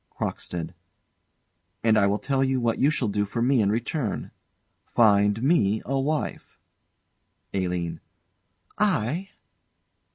CROCKSTEAD. 0.09 0.73
And 1.83 1.95
I 1.95 2.07
will 2.07 2.17
tell 2.17 2.43
you 2.43 2.59
what 2.59 2.79
you 2.79 2.89
shall 2.89 3.07
do 3.07 3.23
for 3.23 3.39
me 3.39 3.61
in 3.61 3.69
return. 3.71 4.31
Find 4.95 5.43
me 5.43 5.83
a 5.85 5.99
wife! 5.99 6.57
ALINE. 7.53 7.99
I? 8.79 9.29